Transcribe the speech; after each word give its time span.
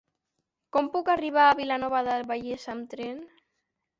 Com 0.77 0.87
puc 0.95 1.09
arribar 1.15 1.43
a 1.49 1.59
Vilanova 1.59 2.01
del 2.09 2.25
Vallès 2.31 2.65
amb 2.75 2.91
tren? 2.95 3.21